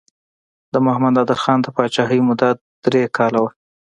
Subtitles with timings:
[0.73, 2.49] د محمد نادر خان د پاچاهۍ موده
[2.83, 3.49] درې کاله وه.